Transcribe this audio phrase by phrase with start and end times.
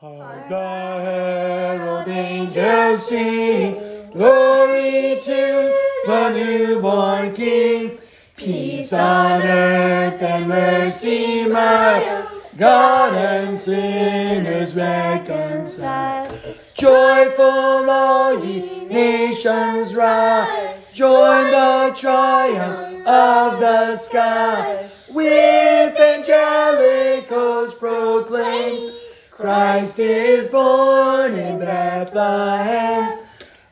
[0.00, 3.74] Hark the herald angels sing,
[4.12, 7.98] glory to the newborn King.
[8.36, 16.38] Peace on earth and mercy mild, God and sinners reconciled.
[16.74, 24.94] Joyful all ye nations rise, join the triumph of the skies.
[25.10, 28.92] With angelic hosts proclaim,
[29.38, 33.20] Christ is born in Bethlehem.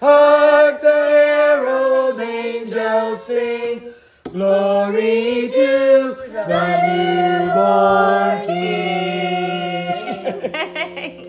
[0.00, 3.92] Hark the herald angels sing,
[4.22, 8.62] glory to the newborn King.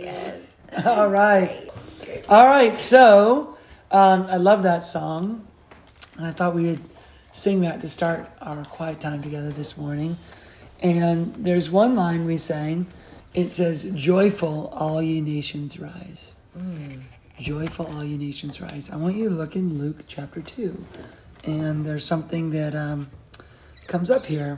[0.03, 0.59] yes.
[0.85, 1.67] All right.
[2.29, 2.77] All right.
[2.77, 3.57] So,
[3.89, 5.47] um, I love that song.
[6.15, 6.79] And I thought we'd
[7.31, 10.15] sing that to start our quiet time together this morning.
[10.83, 12.85] And there's one line we sang.
[13.37, 16.33] It says, Joyful, all ye nations rise.
[17.39, 18.89] Joyful, all ye nations rise.
[18.89, 20.83] I want you to look in Luke chapter 2.
[21.43, 23.05] And there's something that um,
[23.85, 24.57] comes up here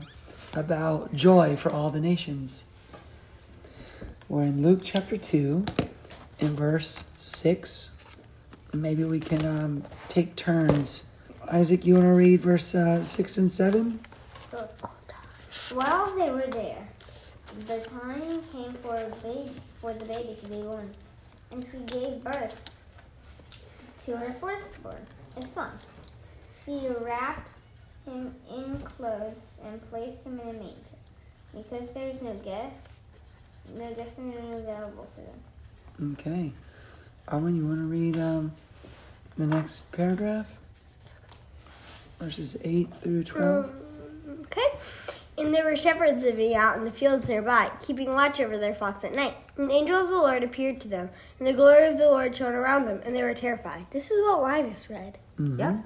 [0.56, 2.64] about joy for all the nations.
[4.30, 5.66] We're in Luke chapter 2,
[6.40, 7.92] in verse 6.
[8.74, 11.10] Maybe we can um, take turns.
[11.52, 14.00] Isaac, you want to read verse uh, 6 and 7?
[15.74, 16.89] While they were there,
[17.68, 20.90] the time came for a baby, for the baby to be born,
[21.52, 22.76] and she gave birth
[24.00, 25.06] to her firstborn,
[25.38, 25.72] a son.
[26.66, 27.66] She wrapped
[28.06, 30.98] him in clothes and placed him in a manger,
[31.56, 32.90] because there was no guest,
[33.76, 36.14] no guest in room available for them.
[36.14, 36.52] Okay.
[37.28, 38.52] Armin, you want to read um,
[39.38, 40.48] the next paragraph?
[42.20, 43.72] Verses 8 through 12?
[44.42, 44.68] Okay.
[45.40, 49.06] And there were shepherds living out in the fields nearby, keeping watch over their flocks
[49.06, 49.36] at night.
[49.56, 51.10] And the angel of the Lord appeared to them,
[51.40, 53.86] and the glory of the Lord shone around them, and they were terrified.
[53.92, 55.18] This is what Linus read.
[55.40, 55.60] Mm-hmm.
[55.60, 55.86] Yep.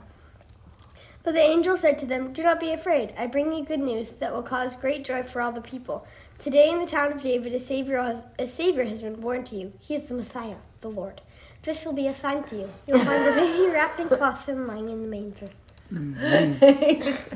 [1.23, 3.13] But the angel said to them, Do not be afraid.
[3.17, 6.05] I bring you good news that will cause great joy for all the people.
[6.39, 9.55] Today in the town of David, a Savior has, a Savior has been born to
[9.55, 9.73] you.
[9.79, 11.21] He is the Messiah, the Lord.
[11.61, 12.69] This will be a sign to you.
[12.87, 15.49] You'll find the baby wrapped in cloth and lying in the manger.
[15.91, 17.33] Linus.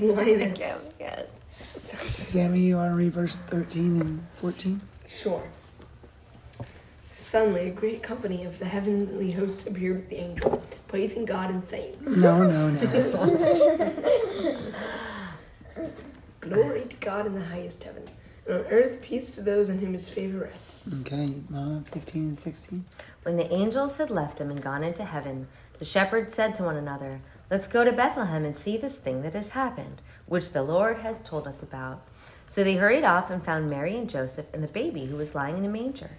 [1.00, 1.28] Yes.
[1.58, 4.82] Sammy, you want to read verse 13 and 14?
[5.08, 5.42] Sure.
[7.18, 11.68] Suddenly, a great company of the heavenly host appeared with the angel, praising God and
[11.70, 12.80] saying, No, no, no.
[16.40, 18.04] Glory to God in the highest heaven,
[18.46, 21.02] and on earth peace to those on whom his favor rests.
[21.02, 22.86] Okay, Mama, 15 and 16.
[23.24, 25.48] When the angels had left them and gone into heaven,
[25.80, 29.34] the shepherds said to one another, Let's go to Bethlehem and see this thing that
[29.34, 32.02] has happened, which the Lord has told us about.
[32.46, 35.58] So they hurried off and found Mary and Joseph and the baby who was lying
[35.58, 36.12] in a manger.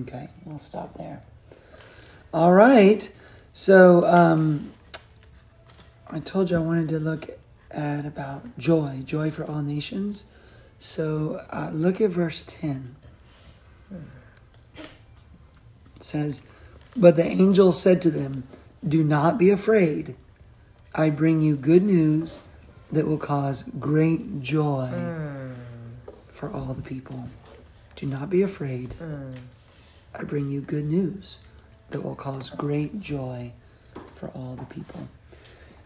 [0.00, 1.22] Okay, we'll stop there.
[2.32, 3.12] All right.
[3.52, 4.70] So, um,
[6.10, 7.26] I told you I wanted to look
[7.70, 10.26] at about joy, joy for all nations.
[10.78, 12.94] So, uh, look at verse 10.
[15.96, 16.42] It says,
[16.96, 18.44] But the angel said to them,
[18.86, 20.14] Do not be afraid.
[20.94, 22.40] I bring you good news
[22.92, 24.88] that will cause great joy
[26.32, 27.28] for all the people.
[27.96, 28.94] Do not be afraid.
[30.18, 31.38] I bring you good news
[31.90, 33.52] that will cause great joy
[34.14, 35.08] for all the people.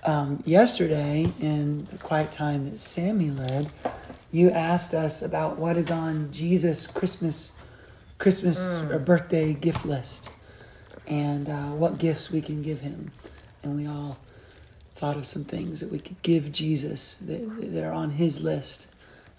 [0.05, 3.73] Um, yesterday, in the quiet time that Sammy led,
[4.33, 7.53] you asked us about what is on Jesus' Christmas,
[8.19, 10.31] Christmas or birthday gift list,
[11.07, 13.13] and uh, what gifts we can give him,
[13.63, 14.19] and we all
[15.03, 18.87] thought of some things that we could give Jesus that, that are on his list.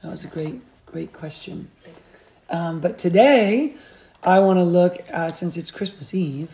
[0.01, 1.71] That was a great, great question.
[2.49, 3.75] Um, but today,
[4.23, 6.53] I want to look at, since it's Christmas Eve,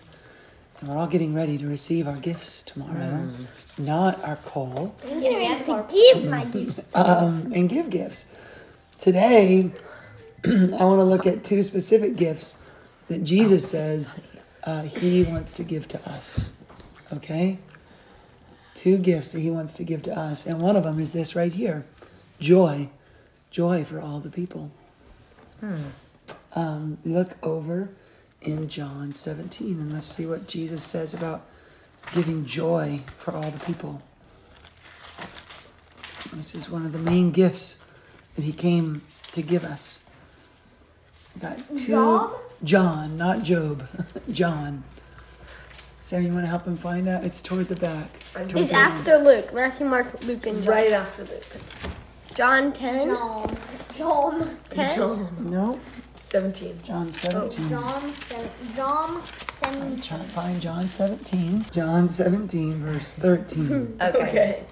[0.80, 3.28] and we're all getting ready to receive our gifts tomorrow,
[3.80, 6.92] not our call, I'm getting ready to give my gifts.
[6.96, 8.28] um, and give gifts.
[9.00, 9.72] Today,
[10.46, 10.50] I
[10.86, 12.62] want to look at two specific gifts
[13.08, 14.22] that Jesus says
[14.66, 16.54] uh, he wants to give to us.
[17.12, 17.58] Okay?
[18.74, 20.46] Two gifts that he wants to give to us.
[20.46, 21.86] And one of them is this right here
[22.40, 22.90] joy.
[23.52, 24.72] Joy for all the people.
[26.54, 27.90] Um, look over
[28.42, 31.46] in John 17 and let's see what Jesus says about
[32.14, 34.02] giving joy for all the people.
[36.34, 37.84] This is one of the main gifts
[38.36, 39.02] that he came
[39.32, 40.00] to give us.
[41.36, 42.34] I got two Job?
[42.64, 43.88] John, not Job.
[44.32, 44.84] John.
[46.02, 47.24] Sam, you want to help him find that?
[47.24, 48.20] It's toward the back.
[48.34, 49.54] Toward It's the after Luke.
[49.54, 50.74] Matthew, Mark, Luke, and John.
[50.74, 51.46] Right after Luke.
[52.36, 53.10] John 10.
[53.16, 53.58] Psalm.
[53.94, 54.58] Psalm.
[54.70, 54.96] 10.
[54.96, 55.36] John.
[55.52, 55.80] No.
[56.22, 56.80] 17.
[56.84, 57.70] John 17.
[57.70, 60.20] Psalm seven, Psalm Try- seventeen.
[60.30, 61.66] Find John 17.
[61.72, 63.98] John 17, verse 13.
[64.02, 64.18] Okay.
[64.30, 64.64] Okay.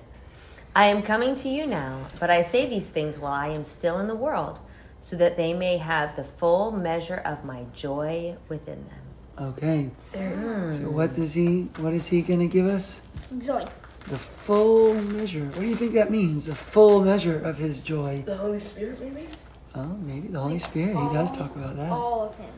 [0.76, 3.98] I am coming to you now, but I say these things while I am still
[3.98, 4.60] in the world,
[5.02, 9.07] so that they may have the full measure of my joy within them.
[9.40, 9.90] Okay.
[10.14, 13.02] So what does he what is he going to give us?
[13.38, 13.64] Joy.
[14.10, 15.46] The full measure.
[15.46, 16.46] What do you think that means?
[16.46, 18.24] The full measure of his joy.
[18.26, 19.28] The Holy Spirit, maybe?
[19.76, 20.96] Oh, maybe the Holy Spirit.
[20.96, 21.92] He does talk about that.
[21.92, 22.50] All of him.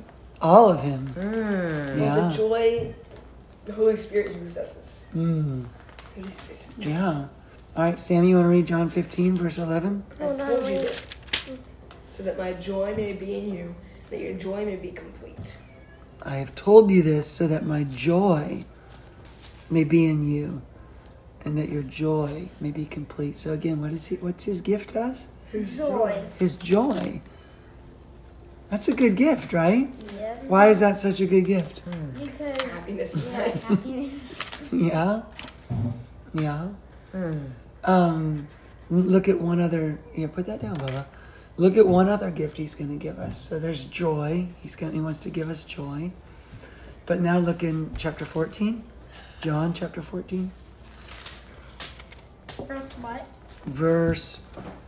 [0.41, 1.07] All of him.
[1.17, 1.97] Mm.
[1.97, 2.29] Well, Yeah.
[2.29, 2.95] the joy,
[3.65, 5.07] the Holy Spirit he possesses.
[5.15, 5.65] Mm.
[6.15, 6.65] Holy Spirit.
[6.77, 7.27] Yeah.
[7.75, 10.03] All right, Sammy, you want to read John 15, verse 11?
[10.19, 11.09] I Hold on, told you this,
[12.09, 13.75] so that my joy may be in you,
[14.09, 15.57] that your joy may be complete.
[16.23, 18.65] I have told you this so that my joy
[19.69, 20.61] may be in you
[21.45, 23.37] and that your joy may be complete.
[23.37, 25.29] So again, what is he what's his gift to us?
[25.51, 26.23] His joy.
[26.37, 27.21] His joy.
[28.69, 29.89] That's a good gift, right?
[30.15, 30.47] Yes.
[30.47, 31.81] Why is that such a good gift?
[32.15, 34.51] Because Happiness yeah, happiness.
[34.73, 35.21] Yeah.
[36.33, 36.67] Yeah.
[37.13, 37.49] Mm.
[37.83, 38.47] Um
[38.91, 41.05] look at one other here, put that down, Bubba.
[41.59, 43.37] Look at one other gift he's gonna give us.
[43.37, 44.47] So there's joy.
[44.61, 46.13] He's gonna he wants to give us joy.
[47.05, 48.81] But now look in chapter 14.
[49.41, 50.51] John chapter 14.
[52.65, 53.25] First what?
[53.65, 54.41] verse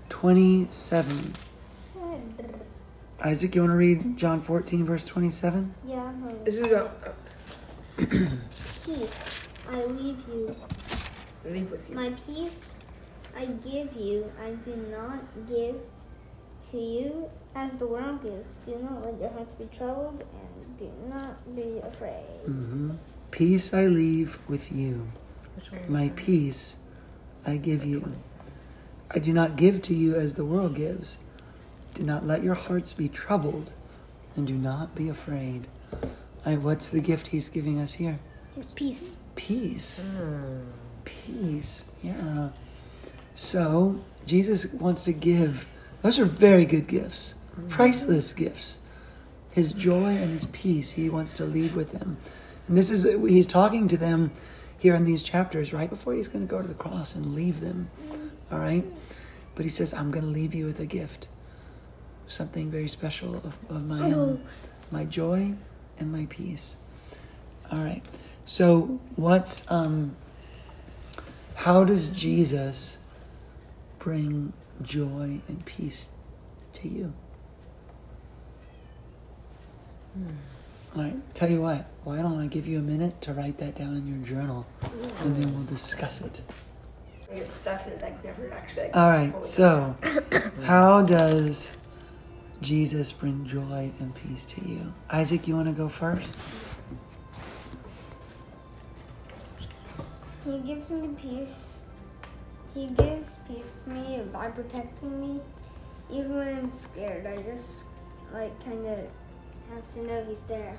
[0.07, 1.33] 27.
[3.19, 5.75] Isaac, you want to read John 14, verse 27?
[5.85, 6.13] Yeah.
[6.45, 7.17] This is about
[7.97, 9.41] Peace.
[9.69, 10.55] I leave you.
[11.43, 11.95] leave with you.
[11.95, 12.71] My peace
[13.35, 14.31] I give you.
[14.41, 15.75] I do not give
[16.71, 18.57] to you as the world gives.
[18.65, 22.45] Do not let your hearts be troubled and do not be afraid.
[22.45, 22.91] hmm
[23.31, 25.07] Peace I leave with you.
[25.87, 26.77] My peace
[27.45, 28.11] I give you.
[29.13, 31.17] I do not give to you as the world gives.
[31.93, 33.73] Do not let your hearts be troubled
[34.35, 35.67] and do not be afraid.
[35.93, 35.99] All
[36.45, 38.19] right, what's the gift he's giving us here?
[38.75, 39.15] Peace.
[39.35, 40.03] Peace.
[40.17, 40.63] Mm.
[41.05, 41.89] Peace.
[42.01, 42.49] Yeah.
[43.35, 45.65] So Jesus wants to give.
[46.01, 47.35] Those are very good gifts,
[47.69, 48.79] priceless gifts.
[49.51, 50.91] His joy and his peace.
[50.91, 52.17] He wants to leave with them,
[52.67, 54.31] and this is he's talking to them
[54.77, 57.59] here in these chapters right before he's going to go to the cross and leave
[57.59, 57.89] them.
[58.51, 58.85] All right,
[59.55, 61.27] but he says, "I'm going to leave you with a gift,
[62.27, 64.41] something very special of, of my own,
[64.89, 65.53] my joy
[65.99, 66.77] and my peace."
[67.71, 68.01] All right.
[68.45, 70.15] So what's um
[71.55, 72.97] how does Jesus
[73.99, 74.51] bring
[74.83, 76.09] joy and peace
[76.73, 77.13] to you?
[80.13, 80.27] Hmm.
[80.95, 83.75] All right, tell you what, why don't I give you a minute to write that
[83.75, 84.65] down in your journal
[85.21, 86.41] and then we'll discuss it.
[87.31, 88.03] I get stuck in it.
[88.03, 88.91] I never actually.
[88.91, 89.95] All right, so
[90.63, 91.77] how does
[92.61, 94.93] Jesus bring joy and peace to you?
[95.09, 96.37] Isaac, you want to go first?
[100.45, 101.85] He gives me peace.
[102.73, 105.41] He gives peace to me by protecting me.
[106.09, 107.85] Even when I'm scared, I just
[108.33, 108.99] like kind of
[109.73, 110.77] have to know he's there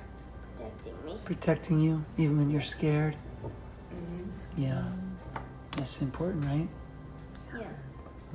[0.55, 1.17] protecting me.
[1.25, 3.15] Protecting you even when you're scared?
[3.43, 4.27] Mhm.
[4.57, 4.83] Yeah.
[5.77, 6.67] That's important, right?
[7.59, 7.67] Yeah.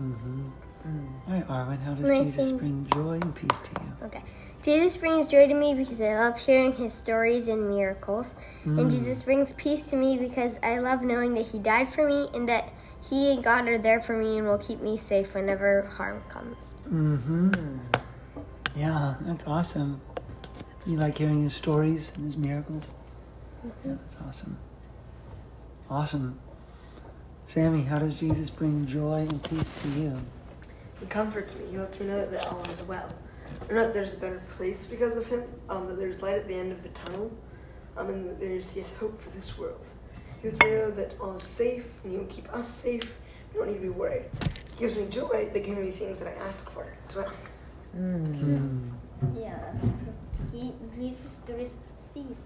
[0.01, 0.49] Mm-hmm.
[1.29, 2.59] All right, Arwen, how does Can Jesus sing?
[2.59, 4.07] bring joy and peace to you?
[4.07, 4.23] Okay.
[4.63, 8.35] Jesus brings joy to me because I love hearing his stories and miracles.
[8.65, 8.81] Mm.
[8.81, 12.29] And Jesus brings peace to me because I love knowing that he died for me
[12.35, 15.83] and that he and God are there for me and will keep me safe whenever
[15.83, 16.57] harm comes.
[16.91, 17.79] Mm-hmm.
[18.77, 20.01] Yeah, that's awesome.
[20.87, 22.91] You like hearing his stories and his miracles?
[23.85, 24.57] Yeah, that's awesome.
[25.91, 26.39] Awesome.
[27.47, 30.21] Sammy, how does Jesus bring joy and peace to you?
[31.01, 31.65] He comforts me.
[31.71, 33.09] He lets me know that all is well.
[33.69, 36.49] Or not that there's a better place because of him, um, that there's light at
[36.49, 37.31] the end of the tunnel,
[37.97, 39.85] um, and that there's yet hope for this world.
[40.43, 43.19] He lets know that all is safe, and he will keep us safe.
[43.53, 44.27] You don't need to be worried.
[44.73, 47.33] He gives me joy by giving me things that I ask for as well.
[47.97, 48.91] Mm.
[49.35, 50.15] Yeah, that's true.
[50.53, 52.41] He, Jesus, the reason to seize.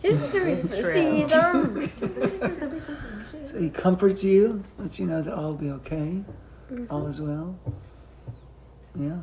[0.00, 1.14] This is the reason.
[1.14, 1.62] these are-
[2.08, 3.46] this is just gonna be something.
[3.46, 6.22] So he comforts you, lets you know that all will be okay,
[6.90, 7.58] all is well.
[8.94, 9.18] Yeah.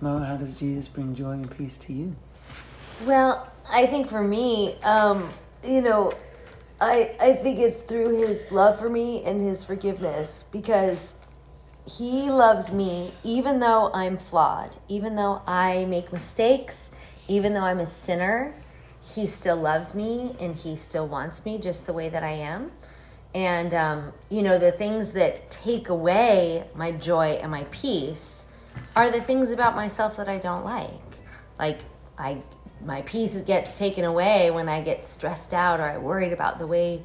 [0.00, 2.16] Mama, how does Jesus bring joy and peace to you?
[3.04, 5.28] Well, I think for me, um,
[5.64, 6.12] you know,
[6.82, 11.14] I I think it's through his love for me and his forgiveness because
[11.86, 16.90] he loves me even though I'm flawed, even though I make mistakes,
[17.28, 18.56] even though I'm a sinner,
[19.00, 22.72] he still loves me and he still wants me just the way that I am.
[23.32, 28.48] And um, you know, the things that take away my joy and my peace
[28.96, 30.90] are the things about myself that I don't like
[31.60, 31.82] like
[32.18, 32.42] I
[32.84, 36.66] my peace gets taken away when I get stressed out or I worried about the
[36.66, 37.04] way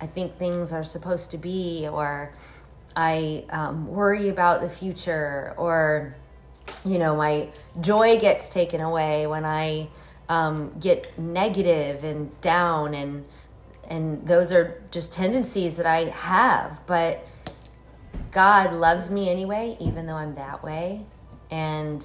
[0.00, 2.32] I think things are supposed to be or
[2.94, 6.16] I um, worry about the future or
[6.84, 9.88] you know my joy gets taken away when I
[10.28, 13.24] um, get negative and down and
[13.88, 16.80] and those are just tendencies that I have.
[16.86, 17.30] But
[18.32, 21.04] God loves me anyway even though I'm that way.
[21.50, 22.04] And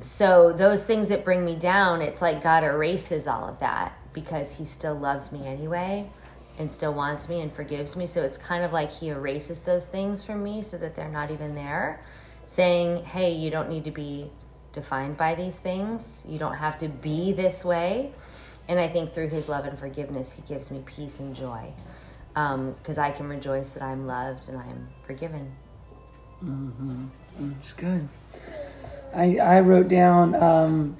[0.00, 4.56] so those things that bring me down, it's like God erases all of that because
[4.56, 6.10] he still loves me anyway
[6.58, 8.06] and still wants me and forgives me.
[8.06, 11.30] So it's kind of like he erases those things from me so that they're not
[11.30, 12.00] even there,
[12.46, 14.30] saying, "Hey, you don't need to be
[14.72, 16.24] defined by these things.
[16.28, 18.12] You don't have to be this way."
[18.66, 21.72] And I think through his love and forgiveness, he gives me peace and joy.
[22.36, 25.50] Um, because I can rejoice that I'm loved and I'm forgiven.
[26.44, 27.06] Mm-hmm.
[27.40, 28.08] Mm, it's good.
[29.14, 30.96] I, I wrote down, um,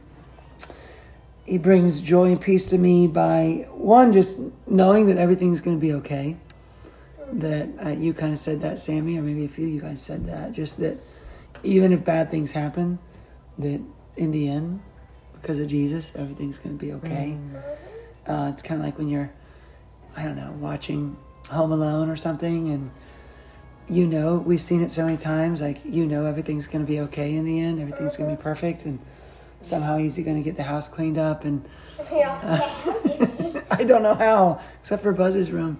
[1.44, 5.80] he brings joy and peace to me by one, just knowing that everything's going to
[5.80, 6.36] be okay.
[7.32, 10.02] That uh, you kind of said that, Sammy, or maybe a few of you guys
[10.02, 10.52] said that.
[10.52, 10.98] Just that
[11.62, 12.98] even if bad things happen,
[13.58, 13.80] that
[14.16, 14.80] in the end,
[15.40, 17.38] because of Jesus, everything's going to be okay.
[18.26, 19.30] Uh, it's kind of like when you're,
[20.16, 21.16] I don't know, watching
[21.50, 22.90] Home Alone or something, and
[23.88, 25.60] you know, we've seen it so many times.
[25.60, 27.80] Like you know, everything's going to be okay in the end.
[27.80, 28.98] Everything's going to be perfect, and
[29.60, 31.44] somehow he's going to get the house cleaned up.
[31.44, 31.64] And
[32.12, 32.40] Yeah.
[33.70, 35.78] I don't know how, except for Buzz's room.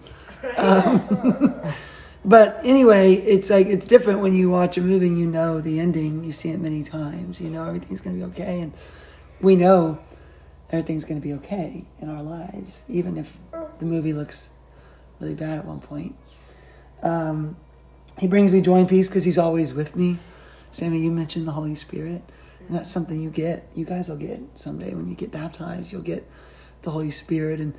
[0.57, 1.61] Um,
[2.25, 5.09] but anyway, it's like it's different when you watch a movie.
[5.09, 6.25] and You know the ending.
[6.25, 7.41] You see it many times.
[7.41, 8.73] You know everything's going to be okay, and
[9.41, 9.99] we know
[10.71, 13.39] everything's going to be okay in our lives, even if
[13.79, 14.51] the movie looks
[15.21, 16.15] really bad at one point.
[17.03, 17.57] Um,
[18.19, 20.19] he brings me joy and peace because he's always with me.
[20.71, 22.23] Sammy, you mentioned the Holy Spirit,
[22.67, 23.69] and that's something you get.
[23.75, 25.93] You guys will get someday when you get baptized.
[25.93, 26.29] You'll get
[26.83, 27.75] the Holy Spirit, and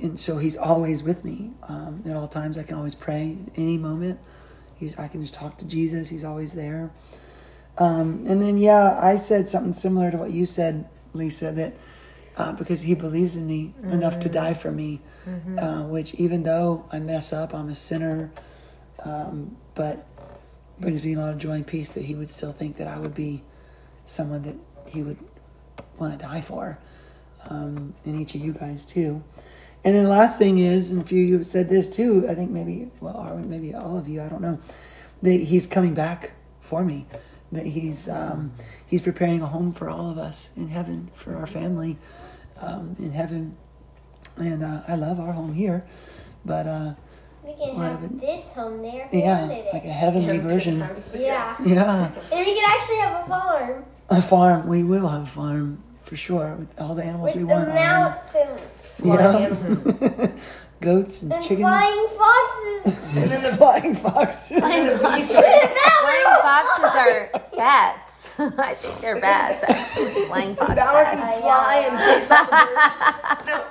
[0.00, 2.58] and so he's always with me um, at all times.
[2.58, 4.20] I can always pray at any moment.
[4.76, 6.08] He's I can just talk to Jesus.
[6.08, 6.90] He's always there.
[7.78, 11.50] Um, and then yeah, I said something similar to what you said, Lisa.
[11.52, 11.74] That
[12.36, 15.00] uh, because he believes in me enough to die for me,
[15.58, 18.30] uh, which even though I mess up, I'm a sinner.
[19.04, 20.06] Um, but
[20.78, 22.98] brings me a lot of joy and peace that he would still think that I
[22.98, 23.42] would be
[24.04, 25.18] someone that he would
[25.98, 26.78] want to die for,
[27.48, 29.22] um, and each of you guys too.
[29.84, 32.26] And then the last thing is, and a few of you have said this too.
[32.28, 34.20] I think maybe, well, maybe all of you.
[34.20, 34.58] I don't know.
[35.22, 37.06] That he's coming back for me.
[37.52, 38.52] That he's um,
[38.86, 41.98] he's preparing a home for all of us in heaven for our family
[42.58, 43.56] um, in heaven.
[44.36, 45.86] And uh, I love our home here,
[46.44, 46.94] but uh,
[47.44, 49.08] We can Well, have but- this home there.
[49.12, 50.78] we yeah, like a heavenly version.
[51.14, 51.56] Yeah.
[51.64, 52.10] Yeah.
[52.32, 54.66] And we can actually have a farm A farm.
[54.68, 57.68] We will have a farm for sure with all the animals with we the want.
[57.68, 58.60] on mountains
[58.98, 59.04] it.
[59.04, 60.30] Yeah.
[60.80, 61.60] Goats and and chickens.
[61.68, 63.06] flying foxes.
[63.16, 64.58] And then the Flying foxes.
[64.60, 68.28] Flying foxes, flying foxes are bats.
[68.38, 70.24] I think they're bats, actually.
[70.26, 71.20] Flying fox Bauer bats.
[71.20, 73.66] can fly and chase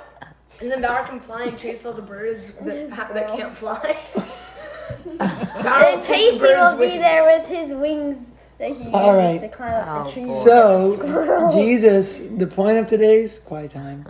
[0.60, 3.98] And then Bauer can fly and chase all the birds that, ha- that can't fly.
[5.62, 7.02] Bauer will and take the Pacey birds will with be him.
[7.02, 8.22] there with his wings
[8.58, 9.50] that he All uses right.
[9.50, 10.42] to climb up Oh, the trees.
[10.44, 11.52] So, Squirrel.
[11.52, 14.06] Jesus, the point of today's quiet time.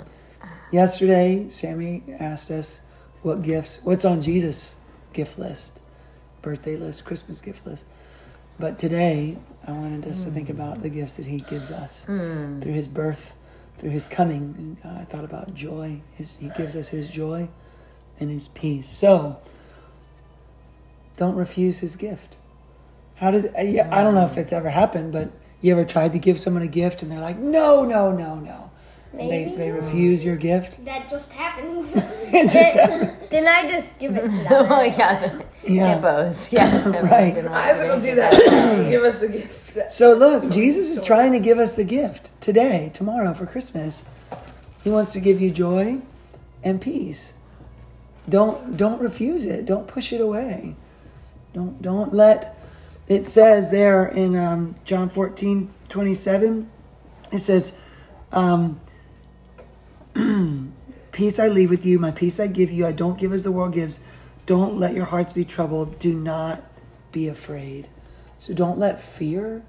[0.73, 2.81] Yesterday, Sammy asked us
[3.23, 4.77] what gifts, what's on Jesus'
[5.13, 5.81] gift list,
[6.43, 7.85] birthday list, Christmas gift list.
[8.59, 10.55] But today, I wanted us to think hmm.
[10.55, 12.61] about the gifts that He gives us hmm.
[12.61, 13.35] through His birth,
[13.81, 14.55] through His coming.
[14.59, 16.03] And uh, I thought about joy.
[16.13, 17.49] His, he gives us His joy
[18.21, 18.89] and His peace.
[18.89, 19.39] So,
[21.17, 22.37] don't refuse His gift.
[23.17, 26.13] How does uh, yeah, I don't know if it's ever happened, but you ever tried
[26.13, 28.71] to give someone a gift and they're like, no, no, no, no.
[29.13, 29.57] And they, Maybe.
[29.57, 30.85] they refuse your gift.
[30.85, 31.95] That just happens.
[32.33, 33.17] It just happened.
[33.29, 34.67] Then I just give it to them.
[34.71, 35.37] Oh, yeah.
[35.65, 35.97] The Yeah.
[35.97, 36.53] hippos.
[36.53, 36.87] Yes.
[36.87, 37.35] I Right.
[37.35, 38.89] didn't want Isaac to will do that.
[38.91, 39.60] Give us a gift.
[39.89, 44.03] So look, Jesus is trying to give us the gift today, tomorrow for Christmas.
[44.83, 46.01] He wants to give you joy
[46.63, 47.35] and peace.
[48.29, 49.67] Don't don't refuse it.
[49.67, 50.77] Don't push it away.
[51.53, 52.57] Don't don't let
[53.11, 56.71] it says there in um, John 14, 27,
[57.33, 57.77] it says,
[58.31, 58.79] um,
[61.13, 62.87] Peace I leave with you, my peace I give you.
[62.87, 63.99] I don't give as the world gives.
[64.47, 65.99] Don't let your hearts be troubled.
[65.99, 66.63] Do not
[67.11, 67.89] be afraid.
[68.41, 69.63] So don't let fear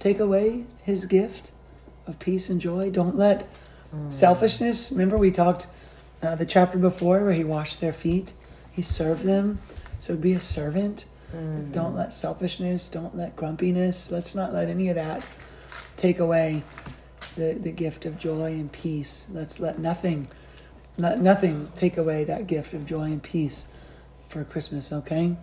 [0.00, 1.52] take away his gift
[2.04, 2.90] of peace and joy.
[2.90, 3.48] Don't let
[4.08, 4.90] selfishness.
[4.90, 5.68] Remember, we talked
[6.20, 8.32] uh, the chapter before where he washed their feet,
[8.72, 9.60] he served them.
[10.00, 11.04] So be a servant.
[11.70, 15.22] Don't let selfishness, don't let grumpiness, let's not let any of that
[15.96, 16.64] take away
[17.36, 19.28] the, the gift of joy and peace.
[19.30, 20.26] Let's let nothing
[20.98, 23.66] let nothing take away that gift of joy and peace
[24.32, 25.36] for Christmas, okay?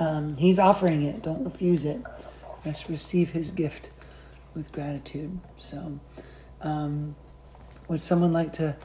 [0.00, 1.22] Um, he's offering it.
[1.22, 2.02] Don't refuse it.
[2.64, 3.90] Let's receive his gift
[4.54, 5.38] with gratitude.
[5.56, 6.00] So,
[6.60, 7.14] um,
[7.86, 8.76] would someone like to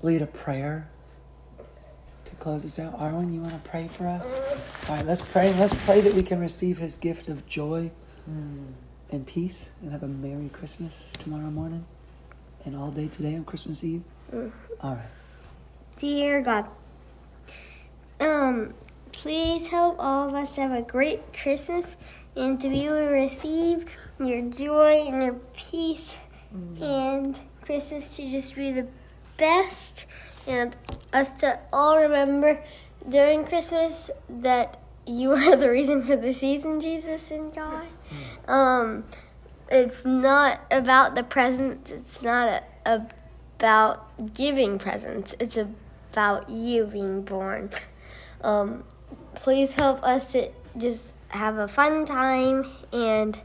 [0.00, 0.88] lead a prayer
[2.24, 2.98] to close us out?
[3.00, 4.32] Arwen, you want to pray for us?
[4.88, 5.52] All right, let's pray.
[5.54, 7.90] Let's pray that we can receive his gift of joy
[9.10, 11.84] and peace and have a Merry Christmas tomorrow morning
[12.64, 14.02] and all day today on Christmas Eve.
[14.80, 15.10] All right.
[15.98, 16.66] Dear God,
[18.22, 18.74] um,
[19.10, 21.96] please help all of us have a great Christmas
[22.36, 23.86] and to be able to receive
[24.18, 26.16] your joy and your peace
[26.80, 28.86] and Christmas to just be the
[29.36, 30.06] best
[30.46, 30.76] and
[31.12, 32.62] us to all remember
[33.08, 37.86] during Christmas that you are the reason for the season, Jesus and God.
[38.46, 39.04] Um,
[39.70, 41.90] it's not about the presents.
[41.90, 43.06] It's not a,
[43.58, 45.34] about giving presents.
[45.40, 47.70] It's about you being born.
[48.42, 48.84] Um,
[49.34, 53.40] please help us to just have a fun time and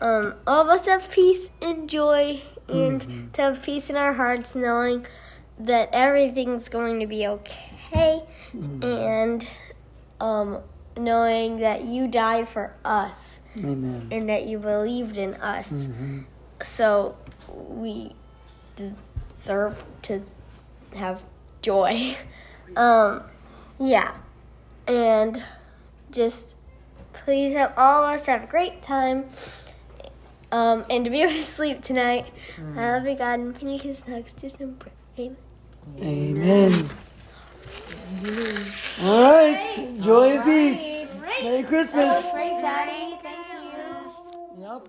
[0.00, 4.54] um, all of us have peace and joy and to have peace in our hearts
[4.54, 5.06] knowing
[5.58, 8.22] that everything's going to be okay
[8.52, 9.46] and
[10.20, 10.58] um,
[10.96, 14.08] knowing that you died for us Amen.
[14.10, 15.70] and that you believed in us.
[15.70, 16.24] Mhm.
[16.62, 17.16] So
[17.48, 18.14] we
[18.76, 20.22] deserve to
[20.94, 21.22] have
[21.60, 22.16] joy.
[22.74, 23.20] Um,
[23.82, 24.14] yeah.
[24.86, 25.42] And
[26.10, 26.56] just
[27.12, 29.26] please help all of us have a great time.
[30.50, 32.26] Um, and to be able to sleep tonight.
[32.76, 34.32] I love you, God, and can you kiss hugs?
[34.40, 34.94] Just in prayer.
[35.18, 35.36] Amen.
[36.00, 36.90] Amen.
[39.02, 39.96] All right.
[40.00, 41.06] Joy and peace.
[41.42, 42.30] Merry Christmas.
[42.32, 43.18] Great, Daddy.
[43.22, 43.46] Thank
[44.58, 44.62] you.
[44.62, 44.88] Yep.